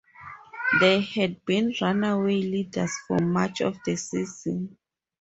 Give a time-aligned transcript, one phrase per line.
[0.79, 4.75] They had been runaway leaders for much of the season.